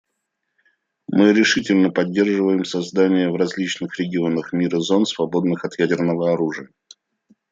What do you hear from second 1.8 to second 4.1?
поддерживаем создание в различных